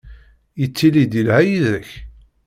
[0.59, 1.89] Yettili-d yelha yid-k?